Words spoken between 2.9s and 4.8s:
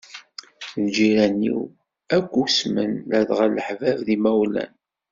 ladɣa leḥbab d yimawlan.